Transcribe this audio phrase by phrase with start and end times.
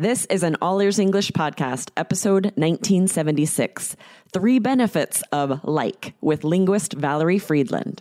[0.00, 3.96] This is an All Ears English podcast, episode 1976
[4.32, 7.98] Three Benefits of Like with linguist Valerie Fridland.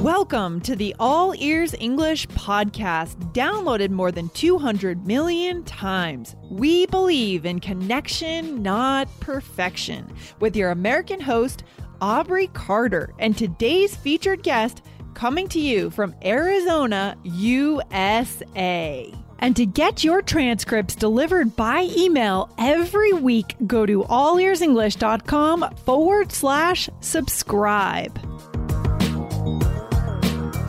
[0.00, 6.34] Welcome to the All Ears English podcast, downloaded more than 200 million times.
[6.50, 11.62] We believe in connection, not perfection, with your American host,
[12.00, 14.82] Aubrey Carter, and today's featured guest
[15.14, 19.14] coming to you from Arizona, USA.
[19.38, 26.88] And to get your transcripts delivered by email every week, go to allearsenglish.com forward slash
[27.00, 28.18] subscribe.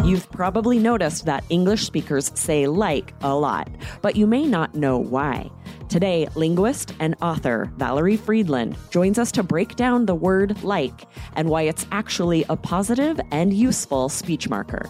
[0.08, 3.70] You've probably noticed that English speakers say like a lot,
[4.02, 5.52] but you may not know why.
[5.90, 11.50] Today, linguist and author Valerie Fridland joins us to break down the word like and
[11.50, 14.90] why it's actually a positive and useful speech marker.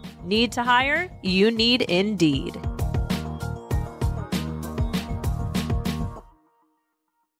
[0.23, 1.09] Need to hire?
[1.23, 2.55] You need Indeed.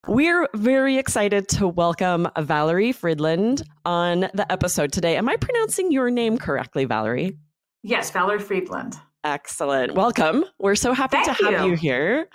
[0.08, 5.16] We're very excited to welcome Valerie Fridland on the episode today.
[5.16, 7.38] Am I pronouncing your name correctly, Valerie?
[7.84, 9.00] Yes, Valerie Fridland.
[9.24, 9.94] Excellent.
[9.94, 10.44] Welcome.
[10.58, 11.72] We're so happy Thank to have you.
[11.72, 12.28] you here.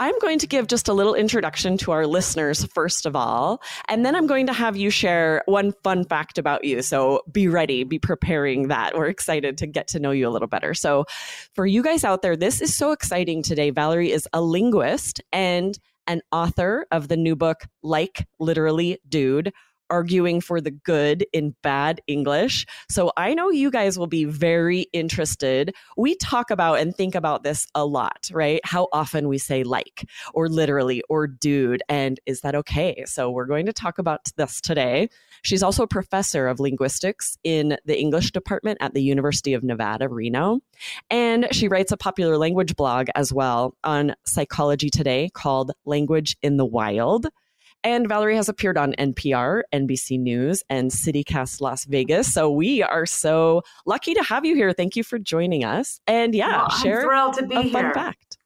[0.00, 4.02] I'm going to give just a little introduction to our listeners, first of all, and
[4.02, 6.80] then I'm going to have you share one fun fact about you.
[6.80, 8.96] So be ready, be preparing that.
[8.96, 10.72] We're excited to get to know you a little better.
[10.72, 11.04] So,
[11.54, 13.68] for you guys out there, this is so exciting today.
[13.68, 19.52] Valerie is a linguist and an author of the new book, Like Literally Dude
[19.90, 22.66] arguing for the good in bad English.
[22.88, 25.74] So I know you guys will be very interested.
[25.96, 28.60] We talk about and think about this a lot, right?
[28.64, 31.82] How often we say like or literally or dude.
[31.88, 33.04] And is that okay?
[33.06, 35.08] So we're going to talk about this today.
[35.42, 40.08] She's also a professor of linguistics in the English department at the University of Nevada,
[40.08, 40.60] Reno.
[41.10, 46.56] And she writes a popular language blog as well on Psychology Today called Language in
[46.56, 47.26] the Wild.
[47.82, 52.32] And Valerie has appeared on NPR, NBC News, and CityCast Las Vegas.
[52.32, 54.72] So we are so lucky to have you here.
[54.72, 56.00] Thank you for joining us.
[56.06, 57.94] And yeah, Well, I'm share thrilled to be a fun here.
[57.94, 58.36] fact.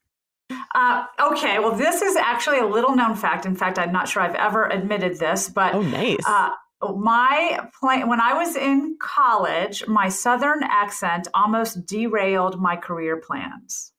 [0.73, 3.45] Uh, okay, well, this is actually a little known fact.
[3.45, 6.17] In fact, I'm not sure I've ever admitted this, but Oh, nice.
[6.27, 6.51] uh,
[6.95, 13.91] my plan when I was in college, my Southern accent almost derailed my career plans.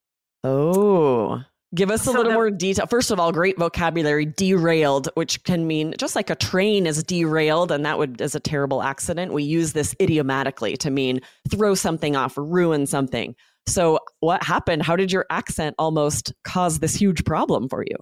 [0.44, 1.42] oh.
[1.74, 2.86] Give us a So little the- more detail.
[2.86, 7.72] First of all, great vocabulary, derailed, which can mean just like a train is derailed,
[7.72, 9.32] and that would is a terrible accident.
[9.32, 13.34] We use this idiomatically to mean throw something off or ruin something.
[13.66, 14.84] So, what happened?
[14.84, 17.96] How did your accent almost cause this huge problem for you?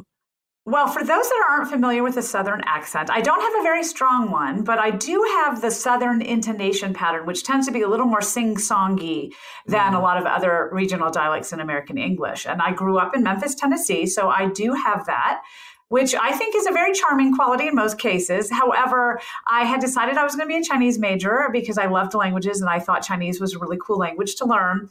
[0.66, 3.84] Well, for those that aren't familiar with the Southern accent, I don't have a very
[3.84, 7.88] strong one, but I do have the Southern intonation pattern, which tends to be a
[7.88, 9.34] little more sing songy
[9.66, 10.02] than a mm.
[10.02, 12.46] lot of other regional dialects in American English.
[12.46, 15.42] And I grew up in Memphis, Tennessee, so I do have that.
[15.88, 18.50] Which I think is a very charming quality in most cases.
[18.50, 22.14] However, I had decided I was going to be a Chinese major because I loved
[22.14, 24.88] languages and I thought Chinese was a really cool language to learn.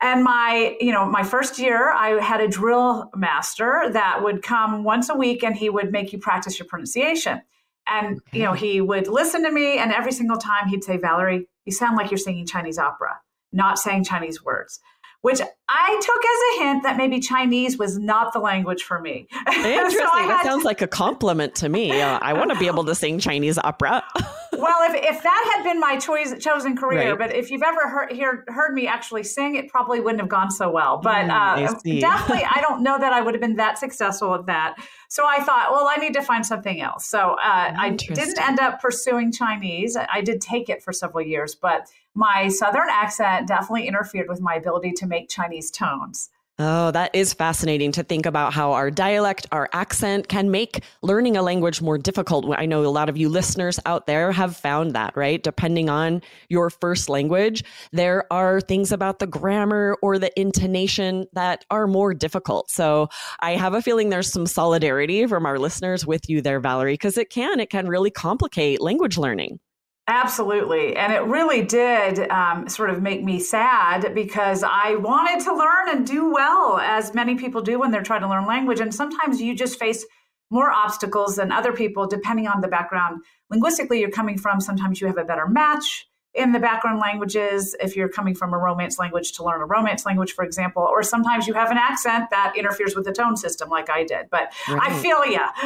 [0.00, 4.84] And my, you know, my first year, I had a drill master that would come
[4.84, 7.40] once a week and he would make you practice your pronunciation.
[7.86, 11.48] And, you know, he would listen to me and every single time he'd say, Valerie,
[11.64, 13.20] you sound like you're singing Chinese opera,
[13.52, 14.80] not saying Chinese words,
[15.26, 19.26] which I took as a hint that maybe Chinese was not the language for me.
[19.48, 19.98] Interesting.
[19.98, 22.00] So that sounds like a compliment to me.
[22.00, 24.04] Uh, I want to be able to sing Chinese opera.
[24.52, 27.18] well, if, if that had been my choice, chosen career, Right.
[27.18, 30.52] but if you've ever heard, hear, heard me actually sing, it probably wouldn't have gone
[30.52, 30.98] so well.
[31.02, 31.30] But Mm,
[31.74, 31.98] uh, see.
[31.98, 34.76] definitely, I don't know that I would have been that successful at that.
[35.08, 37.06] So I thought, well, I need to find something else.
[37.06, 39.96] So uh, I didn't end up pursuing Chinese.
[39.96, 44.40] I I did take it for several years, but my Southern accent definitely interfered with
[44.40, 46.30] my ability to make Chinese tones.
[46.58, 51.36] Oh, that is fascinating to think about how our dialect, our accent can make learning
[51.36, 52.46] a language more difficult.
[52.56, 55.42] I know a lot of you listeners out there have found that, right?
[55.42, 57.62] Depending on your first language,
[57.92, 62.70] there are things about the grammar or the intonation that are more difficult.
[62.70, 63.08] So
[63.40, 67.18] I have a feeling there's some solidarity from our listeners with you there, Valerie, because
[67.18, 69.60] it can, it can really complicate language learning.
[70.08, 70.96] Absolutely.
[70.96, 75.88] And it really did um, sort of make me sad because I wanted to learn
[75.88, 78.78] and do well, as many people do when they're trying to learn language.
[78.78, 80.06] And sometimes you just face
[80.48, 84.60] more obstacles than other people, depending on the background linguistically you're coming from.
[84.60, 86.06] Sometimes you have a better match
[86.36, 90.04] in the background languages if you're coming from a romance language to learn a romance
[90.06, 93.68] language for example or sometimes you have an accent that interferes with the tone system
[93.68, 94.90] like i did but right.
[94.90, 95.40] i feel you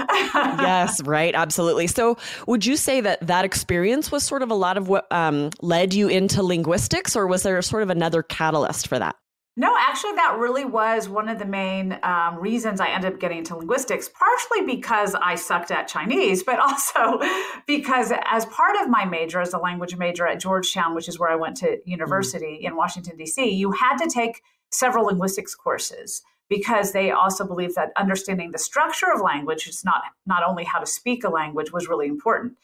[0.63, 1.87] yes right absolutely.
[1.87, 5.51] So would you say that that experience was sort of a lot of what um,
[5.61, 9.17] led you into linguistics or was there sort of another catalyst for that
[9.57, 13.39] no, actually, that really was one of the main um, reasons I ended up getting
[13.39, 17.21] into linguistics, partially because I sucked at Chinese, but also
[17.67, 21.31] because as part of my major, as a language major at Georgetown, which is where
[21.31, 22.69] I went to university mm.
[22.69, 27.93] in Washington, D.C., you had to take several linguistics courses because they also believed that
[27.97, 31.89] understanding the structure of language, it's not, not only how to speak a language, was
[31.89, 32.57] really important.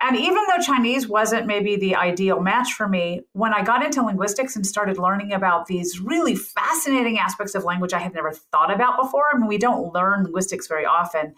[0.00, 4.00] And even though Chinese wasn't maybe the ideal match for me, when I got into
[4.02, 8.72] linguistics and started learning about these really fascinating aspects of language I had never thought
[8.72, 11.34] about before, I mean, we don't learn linguistics very often.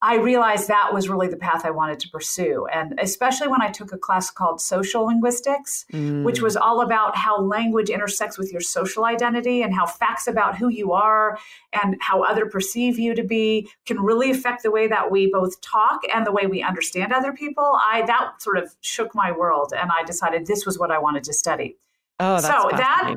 [0.00, 2.66] I realized that was really the path I wanted to pursue.
[2.72, 6.22] And especially when I took a class called sociolinguistics, mm.
[6.22, 10.56] which was all about how language intersects with your social identity and how facts about
[10.56, 11.36] who you are
[11.72, 15.60] and how other perceive you to be can really affect the way that we both
[15.62, 17.76] talk and the way we understand other people.
[17.84, 21.24] I that sort of shook my world and I decided this was what I wanted
[21.24, 21.76] to study.
[22.20, 23.14] Oh, so that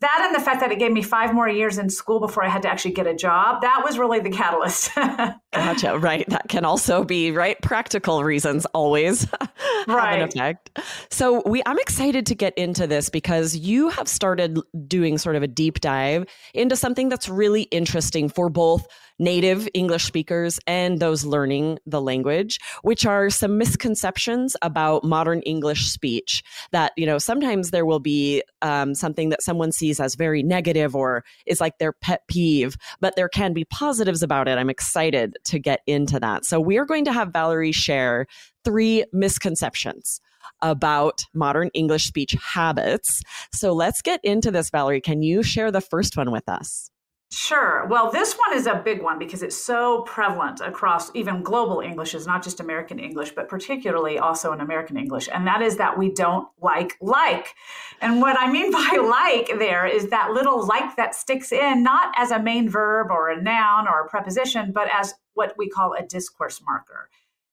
[0.00, 2.48] that and the fact that it gave me five more years in school before I
[2.48, 4.90] had to actually get a job, that was really the catalyst.
[5.56, 5.98] gotcha.
[5.98, 6.28] Right.
[6.28, 7.60] That can also be right.
[7.62, 9.48] Practical reasons always right.
[9.86, 10.78] have an effect.
[11.10, 15.42] So we I'm excited to get into this because you have started doing sort of
[15.42, 18.86] a deep dive into something that's really interesting for both
[19.18, 25.86] native English speakers and those learning the language, which are some misconceptions about modern English
[25.86, 26.42] speech
[26.72, 30.94] that, you know, sometimes there will be um, something that someone sees as very negative
[30.94, 34.58] or is like their pet peeve, but there can be positives about it.
[34.58, 36.44] I'm excited to get into that.
[36.44, 38.26] So we are going to have Valerie share
[38.64, 40.20] three misconceptions
[40.62, 43.22] about modern English speech habits.
[43.52, 45.00] So let's get into this, Valerie.
[45.00, 46.90] Can you share the first one with us?
[47.32, 47.86] Sure.
[47.90, 52.14] Well, this one is a big one because it's so prevalent across even global English,
[52.14, 55.28] is not just American English, but particularly also in American English.
[55.32, 57.54] And that is that we don't like like.
[58.00, 62.14] And what I mean by like there is that little like that sticks in, not
[62.16, 65.94] as a main verb or a noun or a preposition, but as what we call
[65.94, 67.08] a discourse marker.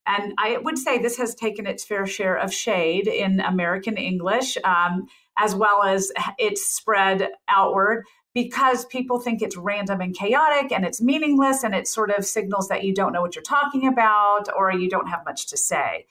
[0.06, 4.57] And I would say this has taken its fair share of shade in American English,
[4.63, 5.07] um,
[5.38, 11.01] as well as it's spread outward because people think it's random and chaotic and it's
[11.01, 14.71] meaningless and it sort of signals that you don't know what you're talking about or
[14.71, 16.06] you don't have much to say.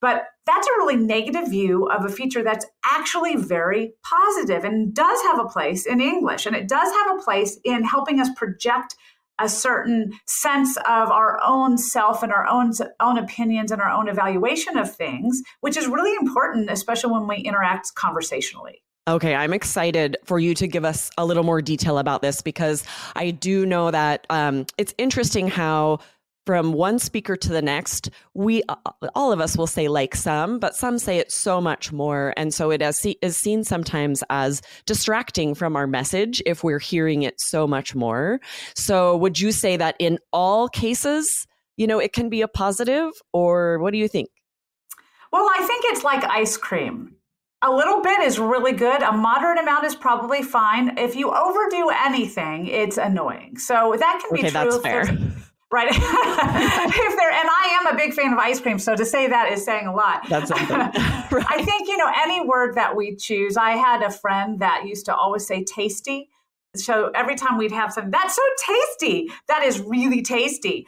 [0.00, 5.22] But that's a really negative view of a feature that's actually very positive and does
[5.22, 6.44] have a place in English.
[6.44, 8.96] And it does have a place in helping us project
[9.38, 14.08] a certain sense of our own self and our own, own opinions and our own
[14.08, 18.82] evaluation of things, which is really important, especially when we interact conversationally.
[19.08, 22.84] Okay, I'm excited for you to give us a little more detail about this because
[23.16, 25.98] I do know that um, it's interesting how
[26.46, 28.62] from one speaker to the next, we
[29.14, 32.52] all of us will say like some, but some say it so much more, and
[32.52, 37.66] so it is seen sometimes as distracting from our message if we're hearing it so
[37.66, 38.40] much more.
[38.74, 41.46] So, would you say that in all cases,
[41.76, 44.28] you know, it can be a positive, or what do you think?
[45.32, 47.16] Well, I think it's like ice cream
[47.62, 49.02] a little bit is really good.
[49.02, 50.98] A moderate amount is probably fine.
[50.98, 53.56] If you overdo anything, it's annoying.
[53.56, 54.70] So that can be okay, true.
[54.70, 55.18] That's fair.
[55.72, 55.88] Right.
[55.90, 59.50] if there, and I am a big fan of ice cream, so to say that
[59.50, 60.28] is saying a lot.
[60.28, 60.76] That's something.
[60.76, 61.46] right.
[61.48, 63.56] I think you know any word that we choose.
[63.56, 66.28] I had a friend that used to always say "tasty."
[66.76, 69.30] So every time we'd have something, that's so tasty.
[69.48, 70.86] That is really tasty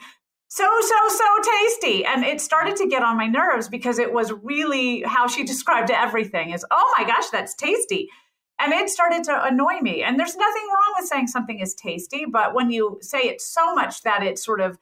[0.55, 4.31] so so so tasty and it started to get on my nerves because it was
[4.43, 8.09] really how she described everything is oh my gosh that's tasty
[8.59, 12.25] and it started to annoy me and there's nothing wrong with saying something is tasty
[12.25, 14.77] but when you say it so much that it sort of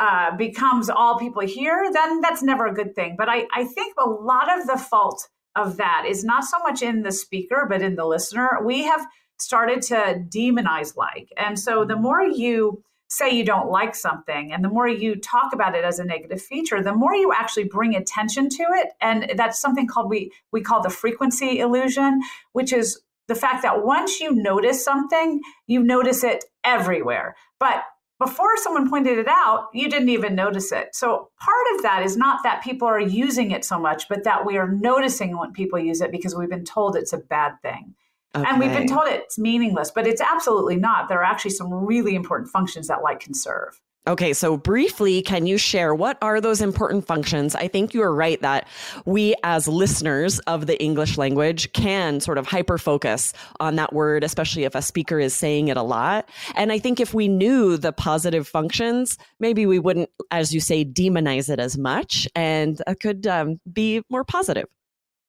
[0.00, 3.94] uh, becomes all people hear then that's never a good thing but I, I think
[3.98, 7.82] a lot of the fault of that is not so much in the speaker, but
[7.82, 8.58] in the listener.
[8.62, 9.06] We have
[9.38, 11.32] started to demonize like.
[11.36, 15.54] And so the more you say you don't like something and the more you talk
[15.54, 19.32] about it as a negative feature the more you actually bring attention to it and
[19.34, 22.20] that's something called we we call the frequency illusion
[22.52, 27.84] which is the fact that once you notice something you notice it everywhere but
[28.18, 30.94] before someone pointed it out, you didn't even notice it.
[30.94, 34.44] So part of that is not that people are using it so much, but that
[34.44, 37.94] we are noticing when people use it because we've been told it's a bad thing.
[38.34, 38.44] Okay.
[38.46, 41.08] And we've been told it's meaningless, but it's absolutely not.
[41.08, 43.80] There are actually some really important functions that light can serve.
[44.06, 47.54] Okay, so briefly, can you share what are those important functions?
[47.54, 48.66] I think you are right that
[49.04, 54.24] we, as listeners of the English language, can sort of hyper focus on that word,
[54.24, 56.26] especially if a speaker is saying it a lot.
[56.54, 60.86] And I think if we knew the positive functions, maybe we wouldn't, as you say,
[60.86, 64.68] demonize it as much and it could um, be more positive.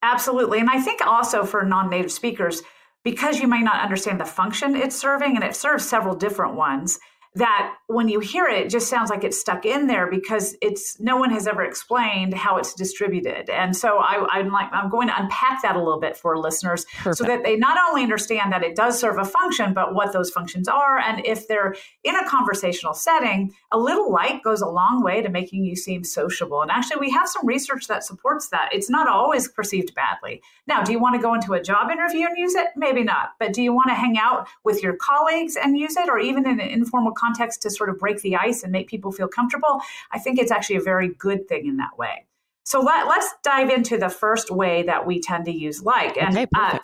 [0.03, 0.59] Absolutely.
[0.59, 2.61] And I think also for non native speakers,
[3.03, 6.97] because you might not understand the function it's serving, and it serves several different ones
[7.39, 10.99] that when you hear it, it just sounds like it's stuck in there because it's
[10.99, 13.49] no one has ever explained how it's distributed.
[13.49, 16.85] And so I, am like I'm going to unpack that a little bit for listeners
[16.97, 17.17] Perfect.
[17.17, 20.29] so that they not only understand that it does serve a function, but what those
[20.29, 25.01] functions are, and if they're in a conversational setting, a little light goes a long
[25.01, 26.61] way to making you seem sociable.
[26.61, 28.69] And actually, we have some research that supports that.
[28.73, 30.41] It's not always perceived badly.
[30.67, 32.67] Now, do you want to go into a job interview and use it?
[32.75, 33.31] Maybe not.
[33.39, 36.45] But do you want to hang out with your colleagues and use it, or even
[36.45, 39.81] in an informal context to sort of break the ice and make people feel comfortable,
[40.11, 42.25] I think it's actually a very good thing in that way.
[42.63, 46.17] So let, us dive into the first way that we tend to use like.
[46.17, 46.77] And okay, uh,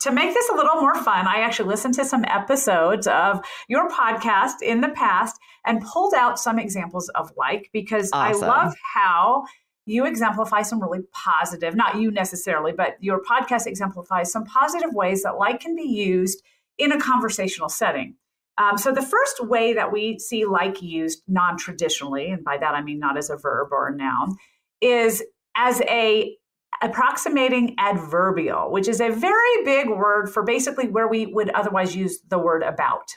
[0.00, 3.88] to make this a little more fun, I actually listened to some episodes of your
[3.88, 5.36] podcast in the past
[5.66, 8.44] and pulled out some examples of like because awesome.
[8.44, 9.44] I love how
[9.86, 15.22] you exemplify some really positive, not you necessarily, but your podcast exemplifies some positive ways
[15.24, 16.42] that like can be used
[16.78, 18.14] in a conversational setting.
[18.56, 22.82] Um, so the first way that we see like used non-traditionally, and by that I
[22.82, 24.36] mean not as a verb or a noun,
[24.80, 25.22] is
[25.56, 26.36] as a
[26.82, 32.20] approximating adverbial, which is a very big word for basically where we would otherwise use
[32.28, 33.16] the word about.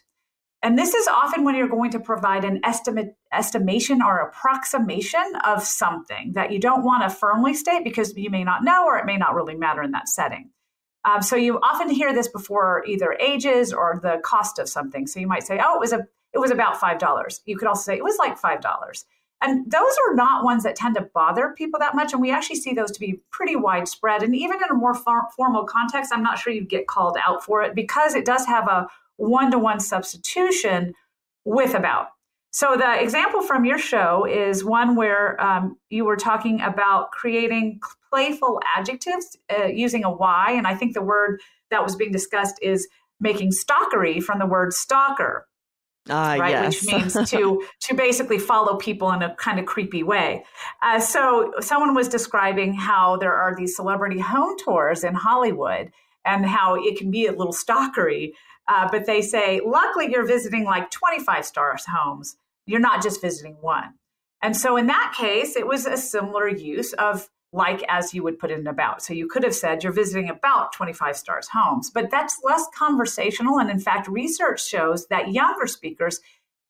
[0.63, 5.63] And this is often when you're going to provide an estimate, estimation or approximation of
[5.63, 9.05] something that you don't want to firmly state because you may not know or it
[9.05, 10.49] may not really matter in that setting.
[11.05, 15.07] Um, so you often hear this before either ages or the cost of something.
[15.07, 17.67] So you might say, "Oh, it was a it was about five dollars." You could
[17.67, 19.05] also say it was like five dollars.
[19.41, 22.11] And those are not ones that tend to bother people that much.
[22.11, 24.23] And we actually see those to be pretty widespread.
[24.23, 27.61] And even in a more formal context, I'm not sure you'd get called out for
[27.61, 28.87] it because it does have a
[29.17, 30.93] one to one substitution
[31.45, 32.07] with about.
[32.51, 37.79] So the example from your show is one where um, you were talking about creating
[38.09, 42.57] playful adjectives uh, using a Y, and I think the word that was being discussed
[42.61, 42.87] is
[43.19, 45.47] making stalkery from the word stalker.
[46.09, 46.81] Uh, right, yes.
[46.81, 50.45] which means to to basically follow people in a kind of creepy way.
[50.81, 55.91] Uh, so someone was describing how there are these celebrity home tours in Hollywood,
[56.23, 58.31] and how it can be a little stalkery.
[58.67, 62.37] Uh, but they say, luckily, you're visiting like 25 stars homes.
[62.65, 63.93] You're not just visiting one.
[64.41, 68.37] And so in that case, it was a similar use of like as you would
[68.37, 69.01] put in about.
[69.01, 73.59] So you could have said you're visiting about 25 stars homes, but that's less conversational.
[73.59, 76.19] And in fact, research shows that younger speakers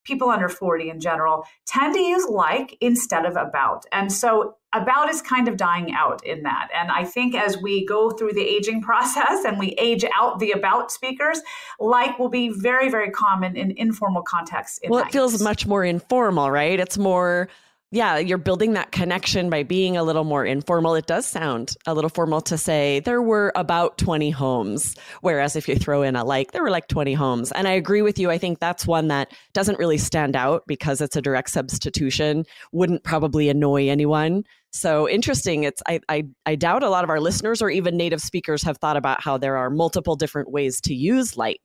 [0.07, 3.85] people under 40 in general tend to use like instead of about.
[3.91, 6.69] And so about is kind of dying out in that.
[6.73, 10.51] And I think as we go through the aging process and we age out the
[10.51, 11.41] about speakers,
[11.79, 14.79] like will be very, very common in informal contexts.
[14.79, 16.79] In well, it feels much more informal, right?
[16.79, 17.49] It's more
[17.91, 20.95] yeah, you're building that connection by being a little more informal.
[20.95, 24.95] It does sound a little formal to say there were about 20 homes.
[25.21, 27.51] Whereas if you throw in a like, there were like 20 homes.
[27.53, 28.29] And I agree with you.
[28.29, 33.05] I think that's one that doesn't really stand out because it's a direct substitution, wouldn't
[33.05, 34.43] probably annoy anyone.
[34.73, 35.63] So interesting.
[35.63, 38.77] It's I, I I doubt a lot of our listeners or even native speakers have
[38.79, 41.61] thought about how there are multiple different ways to use like.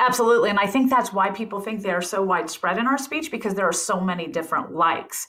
[0.00, 0.50] Absolutely.
[0.50, 3.54] And I think that's why people think they are so widespread in our speech because
[3.54, 5.28] there are so many different likes.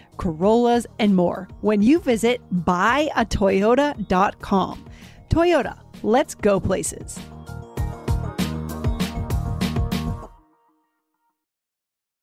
[0.17, 4.85] Corollas, and more when you visit buyatoyota.com.
[5.29, 7.17] Toyota, let's go places.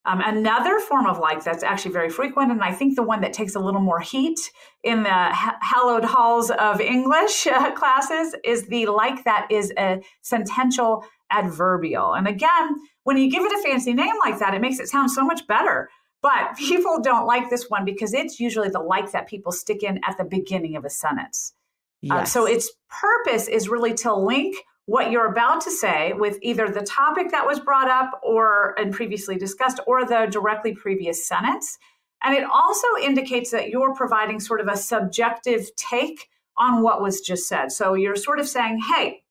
[0.09, 3.35] Um, another form of like that's actually very frequent, and I think the one that
[3.35, 4.39] takes a little more heat
[4.83, 10.01] in the ha- hallowed halls of English uh, classes is the like that is a
[10.23, 12.15] sentential adverbial.
[12.15, 15.11] And again, when you give it a fancy name like that, it makes it sound
[15.11, 15.91] so much better.
[16.23, 20.01] But people don't like this one because it's usually the like that people stick in
[20.07, 21.55] at the beginning of a sentence.
[22.01, 22.13] Yes.
[22.13, 24.57] Uh, so its purpose is really to link
[24.87, 28.93] what you're about to say with either the topic that was brought up or and
[28.93, 31.77] previously discussed or the directly previous sentence.
[32.23, 37.21] And it also indicates that you're providing sort of a subjective take on what was
[37.21, 37.71] just said.
[37.71, 39.23] So you're sort of saying, hey,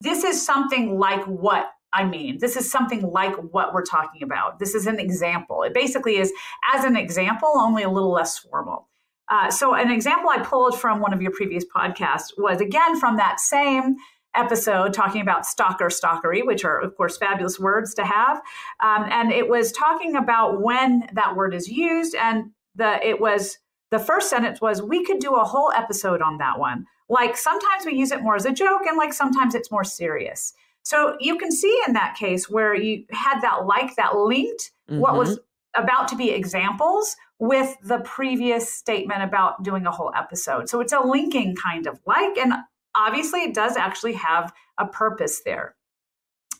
[0.00, 2.38] this is something like what I mean.
[2.38, 4.58] This is something like what we're talking about.
[4.58, 5.62] This is an example.
[5.62, 6.32] It basically is,
[6.74, 8.88] as an example, only a little less formal.
[9.30, 13.16] Uh, so, an example I pulled from one of your previous podcasts was again from
[13.18, 13.96] that same
[14.34, 18.38] episode talking about stalker stalkery, which are, of course, fabulous words to have.
[18.80, 22.14] Um, and it was talking about when that word is used.
[22.14, 23.58] And the it was
[23.90, 26.86] the first sentence was, we could do a whole episode on that one.
[27.08, 30.52] Like sometimes we use it more as a joke, and like sometimes it's more serious.
[30.88, 35.00] So you can see in that case where you had that like that linked mm-hmm.
[35.00, 35.38] what was
[35.76, 40.70] about to be examples with the previous statement about doing a whole episode.
[40.70, 42.54] So it's a linking kind of like, and
[42.94, 45.74] obviously it does actually have a purpose there.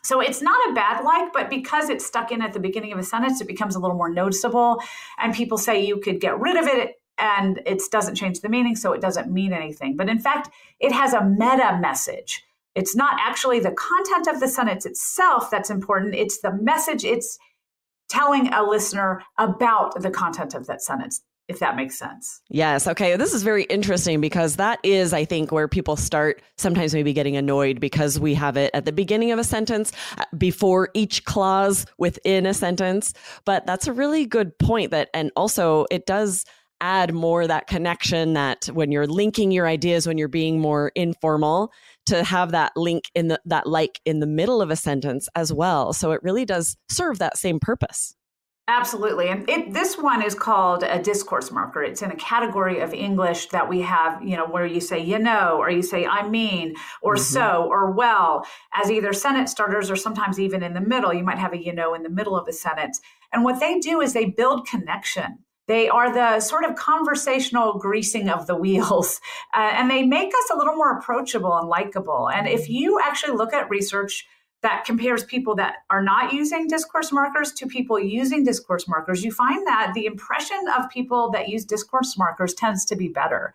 [0.02, 2.98] So it's not a bad like, but because it's stuck in at the beginning of
[2.98, 4.82] a sentence, it becomes a little more noticeable.
[5.16, 8.76] And people say you could get rid of it and it doesn't change the meaning,
[8.76, 9.96] so it doesn't mean anything.
[9.96, 12.44] But in fact, it has a meta message.
[12.78, 17.38] It's not actually the content of the sentence itself that's important, it's the message it's
[18.08, 22.42] telling a listener about the content of that sentence if that makes sense.
[22.50, 22.86] Yes.
[22.86, 23.16] Okay.
[23.16, 27.36] This is very interesting because that is, I think, where people start sometimes maybe getting
[27.36, 31.86] annoyed because we have it at the beginning of a sentence, uh, before each clause
[31.96, 33.14] within a sentence.
[33.46, 36.44] But that's a really good point that, and also it does
[36.80, 41.72] add more that connection that when you're linking your ideas, when you're being more informal,
[42.06, 45.52] to have that link in the, that like in the middle of a sentence as
[45.52, 45.92] well.
[45.92, 48.14] So it really does serve that same purpose.
[48.70, 49.28] Absolutely.
[49.28, 51.82] And it, this one is called a discourse marker.
[51.82, 55.18] It's in a category of English that we have, you know, where you say, you
[55.18, 57.22] know, or you say, I mean, or mm-hmm.
[57.22, 61.14] so, or well, as either sentence starters or sometimes even in the middle.
[61.14, 63.00] You might have a you know in the middle of a sentence.
[63.32, 65.38] And what they do is they build connection.
[65.68, 69.20] They are the sort of conversational greasing of the wheels,
[69.54, 72.28] uh, and they make us a little more approachable and likable.
[72.28, 74.26] And if you actually look at research,
[74.62, 79.30] that compares people that are not using discourse markers to people using discourse markers, you
[79.30, 83.54] find that the impression of people that use discourse markers tends to be better.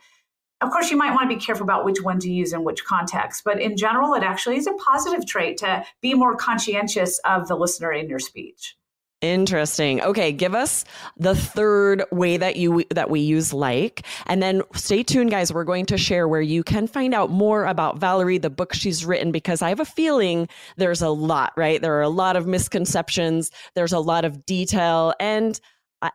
[0.62, 2.86] Of course, you might want to be careful about which one to use in which
[2.86, 7.49] context, but in general, it actually is a positive trait to be more conscientious of
[7.49, 8.78] the listener in your speech.
[9.23, 10.01] Interesting.
[10.01, 10.83] Okay, give us
[11.15, 15.63] the third way that you that we use like and then stay tuned guys, we're
[15.63, 19.31] going to share where you can find out more about Valerie, the book she's written
[19.31, 21.81] because I have a feeling there's a lot, right?
[21.81, 25.57] There are a lot of misconceptions, there's a lot of detail and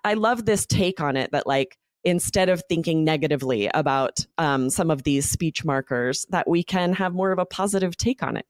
[0.05, 4.91] I, love this take on it that like instead of thinking negatively about um, some
[4.91, 8.45] of these speech markers that we can have more of a positive take on it.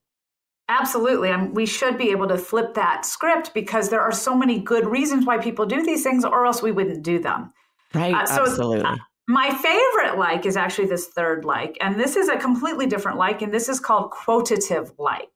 [0.69, 1.31] Absolutely.
[1.31, 4.87] And we should be able to flip that script because there are so many good
[4.87, 7.53] reasons why people do these things, or else we wouldn't do them.
[7.95, 8.15] Right.
[8.15, 8.85] Uh, so absolutely.
[8.85, 8.97] Uh,
[9.29, 11.77] my favorite like is actually this third like.
[11.81, 15.29] And this is a completely different like, and this is called quotative like.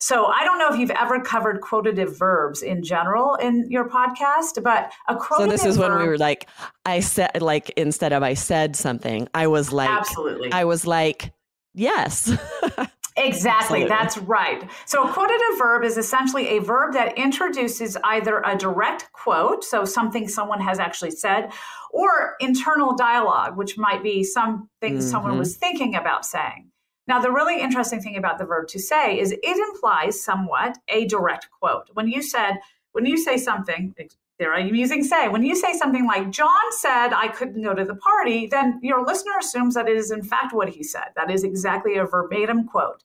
[0.00, 4.60] So I don't know if you've ever covered quotative verbs in general in your podcast,
[4.62, 6.48] but a quotative So this is verb, when we were like,
[6.84, 10.50] I said, like, instead of I said something, I was like, absolutely.
[10.50, 11.32] I was like,
[11.72, 12.32] yes.
[13.22, 13.88] Exactly, Absolutely.
[13.88, 14.70] that's right.
[14.84, 19.84] So, a quotative verb is essentially a verb that introduces either a direct quote, so
[19.84, 21.52] something someone has actually said,
[21.90, 25.00] or internal dialogue, which might be something mm-hmm.
[25.00, 26.70] someone was thinking about saying.
[27.06, 31.06] Now, the really interesting thing about the verb to say is it implies somewhat a
[31.06, 31.88] direct quote.
[31.92, 32.58] When you said,
[32.92, 33.94] when you say something,
[34.38, 35.28] there I'm using say.
[35.28, 39.04] When you say something like, John said I couldn't go to the party, then your
[39.04, 41.08] listener assumes that it is in fact what he said.
[41.16, 43.02] That is exactly a verbatim quote.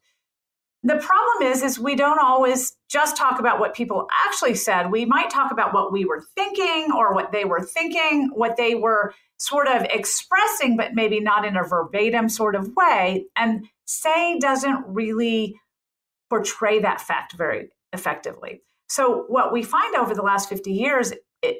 [0.84, 4.92] The problem is, is we don't always just talk about what people actually said.
[4.92, 8.76] We might talk about what we were thinking or what they were thinking, what they
[8.76, 13.26] were sort of expressing, but maybe not in a verbatim sort of way.
[13.36, 15.60] And say doesn't really
[16.30, 18.62] portray that fact very effectively.
[18.90, 21.14] So, what we find over the last 50 years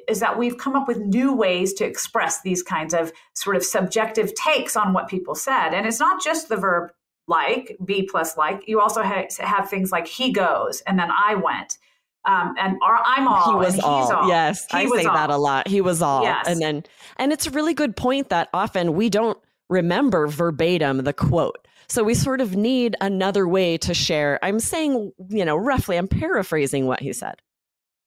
[0.08, 3.64] is that we've come up with new ways to express these kinds of sort of
[3.64, 5.72] subjective takes on what people said.
[5.72, 6.90] And it's not just the verb
[7.28, 8.66] like, B plus like.
[8.66, 11.78] You also have things like he goes and then I went.
[12.24, 13.52] Um, and I'm all.
[13.52, 14.12] He was all.
[14.12, 14.28] all.
[14.28, 15.14] Yes, he I say all.
[15.14, 15.68] that a lot.
[15.68, 16.24] He was all.
[16.24, 16.46] Yes.
[16.46, 16.84] And then,
[17.16, 19.38] and it's a really good point that often we don't
[19.70, 21.66] remember verbatim the quote.
[21.88, 24.38] So we sort of need another way to share.
[24.42, 27.36] I'm saying, you know, roughly, I'm paraphrasing what he said.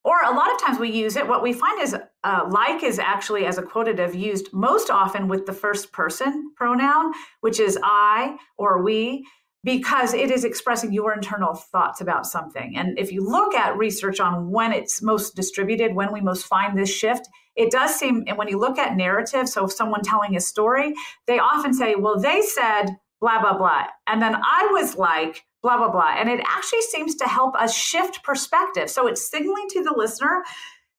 [0.03, 1.27] Or a lot of times we use it.
[1.27, 5.45] What we find is uh, like is actually as a quotative used most often with
[5.45, 9.27] the first person pronoun, which is I or we,
[9.63, 12.75] because it is expressing your internal thoughts about something.
[12.75, 16.75] And if you look at research on when it's most distributed, when we most find
[16.75, 20.35] this shift, it does seem, and when you look at narrative, so if someone telling
[20.35, 20.95] a story,
[21.27, 23.85] they often say, well, they said blah, blah, blah.
[24.07, 26.15] And then I was like, blah, blah, blah.
[26.17, 28.89] And it actually seems to help us shift perspective.
[28.89, 30.43] So it's signaling to the listener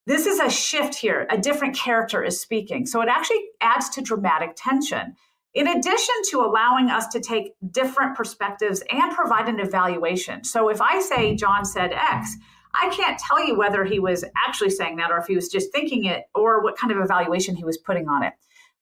[0.07, 1.27] this is a shift here.
[1.31, 2.87] A different character is speaking.
[2.87, 5.15] So it actually adds to dramatic tension.
[5.55, 10.45] In addition to allowing us to take different perspectives and provide an evaluation.
[10.45, 12.37] So if I say John said X,
[12.75, 15.71] I can't tell you whether he was actually saying that or if he was just
[15.73, 18.33] thinking it or what kind of evaluation he was putting on it.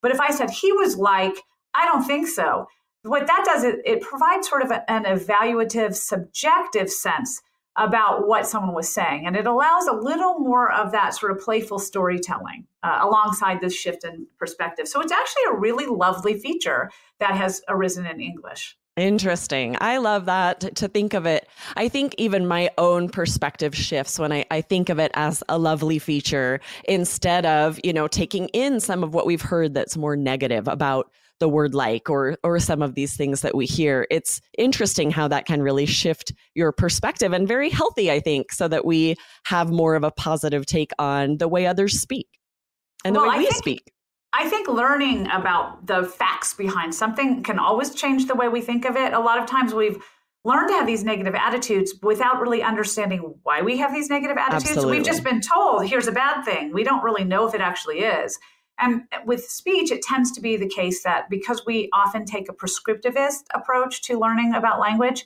[0.00, 1.34] But if I said he was like,
[1.74, 2.66] I don't think so,
[3.02, 7.42] what that does is it provides sort of an evaluative, subjective sense
[7.76, 9.26] about what someone was saying.
[9.26, 13.74] And it allows a little more of that sort of playful storytelling uh, alongside this
[13.74, 14.88] shift in perspective.
[14.88, 18.76] So it's actually a really lovely feature that has arisen in English.
[18.96, 19.76] Interesting.
[19.80, 21.48] I love that to think of it.
[21.76, 25.56] I think even my own perspective shifts when I, I think of it as a
[25.56, 30.16] lovely feature instead of, you know, taking in some of what we've heard that's more
[30.16, 34.40] negative about the word like or or some of these things that we hear it's
[34.56, 38.84] interesting how that can really shift your perspective and very healthy i think so that
[38.84, 42.28] we have more of a positive take on the way others speak
[43.04, 43.92] and the well, way we think, speak.
[44.32, 48.84] I think learning about the facts behind something can always change the way we think
[48.84, 49.12] of it.
[49.12, 50.02] A lot of times we've
[50.44, 54.70] learned to have these negative attitudes without really understanding why we have these negative attitudes.
[54.70, 54.98] Absolutely.
[54.98, 56.72] we've just been told here's a bad thing.
[56.72, 58.38] We don't really know if it actually is
[58.80, 62.52] and with speech, it tends to be the case that because we often take a
[62.52, 65.24] prescriptivist approach to learning about language,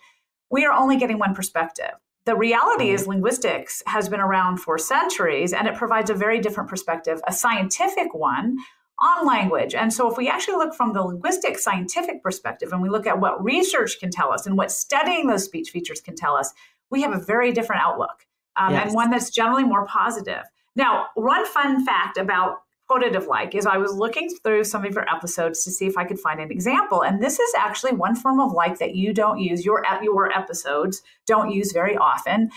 [0.51, 1.93] we are only getting one perspective.
[2.27, 6.71] The reality is, linguistics has been around for centuries and it provides a very different
[6.71, 8.57] perspective, a scientific one
[8.99, 9.75] on language.
[9.75, 13.21] And so, if we actually look from the linguistic scientific perspective and we look at
[13.21, 16.53] what research can tell us and what studying those speech features can tell us,
[16.91, 18.87] we have a very different outlook um, Yes.
[18.87, 20.45] and one that's generally more positive.
[20.77, 25.09] Now, one fun fact about quotative like is I was looking through some of your
[25.13, 27.03] episodes to see if I could find an example.
[27.03, 31.03] And this is actually one form of like that you don't use, your, your episodes
[31.27, 32.51] don't use very often.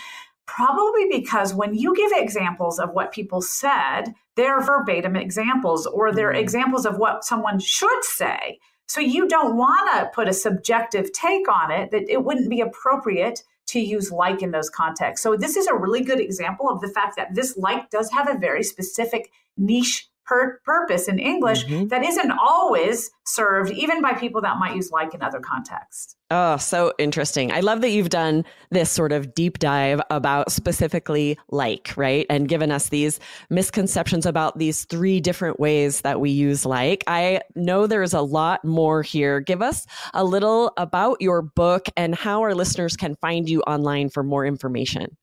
[0.46, 6.32] Probably because when you give examples of what people said, they're verbatim examples or they're
[6.32, 6.40] Mhm.
[6.40, 8.58] examples of what someone should say.
[8.86, 12.62] So you don't want to put a subjective take on it, that it wouldn't be
[12.62, 15.22] appropriate to use like in those contexts.
[15.22, 18.28] So this is a really good example of the fact that this like does have
[18.28, 21.88] a very specific niche per- purpose in English Mhm.
[21.88, 26.14] that isn't always served even by people that might use like in other contexts.
[26.30, 27.50] Oh, so interesting.
[27.50, 32.26] I love that you've done this sort of deep dive about specifically like, right?
[32.28, 37.02] And given us these misconceptions about these three different ways that we use like.
[37.06, 39.40] I know there's a lot more here.
[39.40, 44.10] Give us a little about your book and how our listeners can find you online
[44.10, 45.16] for more information.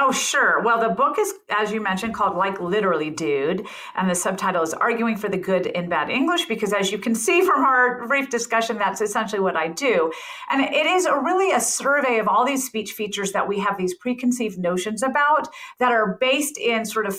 [0.00, 0.62] Oh, sure.
[0.62, 3.66] Well, the book is, as you mentioned, called Like Literally Dude.
[3.96, 7.16] And the subtitle is Arguing for the Good in Bad English, because as you can
[7.16, 10.12] see from our brief discussion, that's essentially what I do.
[10.50, 13.76] And it is a, really a survey of all these speech features that we have
[13.76, 15.48] these preconceived notions about
[15.80, 17.18] that are based in sort of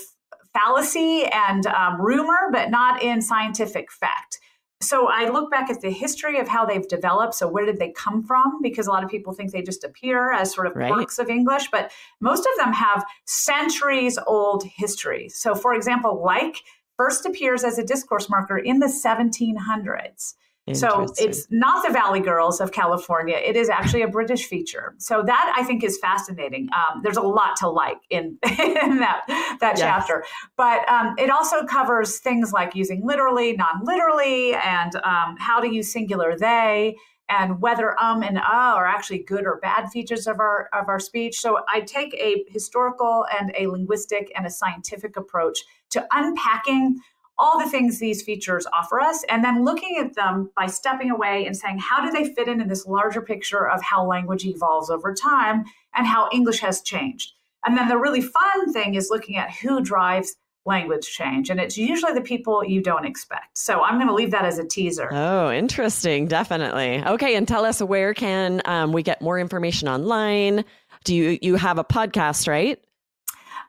[0.54, 4.39] fallacy and um, rumor, but not in scientific fact.
[4.82, 7.34] So I look back at the history of how they've developed.
[7.34, 8.60] So where did they come from?
[8.62, 10.90] Because a lot of people think they just appear as sort of Right.
[10.90, 15.28] quirks of English, but most of them have centuries old history.
[15.28, 16.56] So for example, like
[16.96, 20.34] first appears as a discourse marker in the 1700s.
[20.74, 23.36] So it's not the Valley Girls of California.
[23.36, 24.94] It is actually a British feature.
[24.98, 26.68] So that I think is fascinating.
[26.74, 29.22] Um, there's a lot to like in, in that
[29.60, 29.80] that yes.
[29.80, 30.24] chapter,
[30.56, 35.92] but um, it also covers things like using literally, non-literally, and um, how to use
[35.92, 36.96] singular they,
[37.28, 41.00] and whether um and uh are actually good or bad features of our of our
[41.00, 41.40] speech.
[41.40, 47.00] So I take a historical and a linguistic and a scientific approach to unpacking
[47.40, 51.46] all the things these features offer us, and then looking at them by stepping away
[51.46, 54.90] and saying, how do they fit in in this larger picture of how language evolves
[54.90, 57.32] over time and how English has changed?
[57.64, 61.78] And then the really fun thing is looking at who drives language change and it's
[61.78, 63.56] usually the people you don't expect.
[63.56, 65.08] So i'm going to leave that as a teaser.
[65.10, 66.26] Oh interesting.
[66.26, 67.02] Definitely.
[67.02, 70.64] Okay and tell us where can um, we get more information online?
[71.04, 72.78] Do you you have a podcast right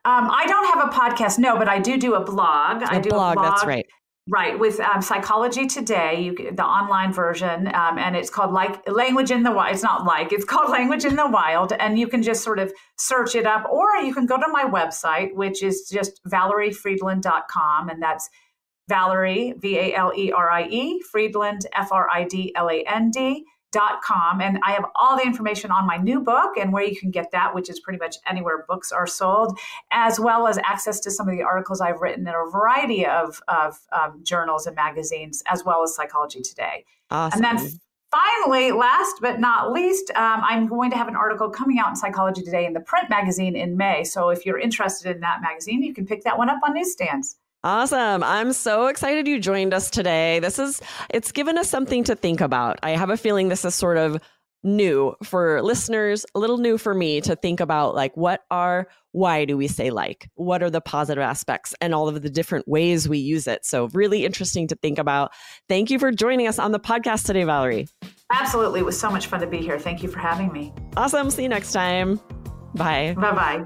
[0.04, 2.82] um, I don't have a podcast, no, but I do do a blog.
[2.82, 3.54] A I do blog, a blog.
[3.54, 3.86] That's right.
[4.30, 9.32] Right, with um, Psychology Today, you, the online version, um, and it's called like Language
[9.32, 9.74] in the Wild.
[9.74, 12.72] It's not like it's called Language in the Wild, and you can just sort of
[12.98, 18.02] search it up, or you can go to my website, which is just valeriefridland.com, and
[18.02, 18.30] that's
[18.88, 22.84] Valerie V A L E R I E Fridland F R I D L A
[22.84, 23.44] N D
[24.04, 27.12] com and i have all the information on my new book and where you can
[27.12, 29.58] get that which is pretty much anywhere books are sold
[29.92, 33.42] as well as access to some of the articles i've written in a variety of,
[33.48, 36.86] of um, journals and magazines as well as psychology today.
[37.10, 37.44] Awesome.
[37.44, 37.80] and then
[38.12, 41.96] finally last but not least um, i'm going to have an article coming out in
[41.96, 44.04] psychology today in the print magazine in may.
[44.04, 47.38] So if you're interested in that magazine you can pick that one up on newsstands
[47.64, 48.24] Awesome.
[48.24, 50.40] I'm so excited you joined us today.
[50.40, 52.80] This is, it's given us something to think about.
[52.82, 54.20] I have a feeling this is sort of
[54.64, 59.46] new for listeners, a little new for me to think about like, what are, why
[59.46, 60.30] do we say like?
[60.36, 63.66] What are the positive aspects and all of the different ways we use it?
[63.66, 65.32] So, really interesting to think about.
[65.68, 67.88] Thank you for joining us on the podcast today, Valerie.
[68.32, 68.80] Absolutely.
[68.80, 69.78] It was so much fun to be here.
[69.78, 70.74] Thank you for having me.
[70.96, 71.30] Awesome.
[71.30, 72.20] See you next time.
[72.76, 73.16] Bye.
[73.18, 73.66] Bye bye.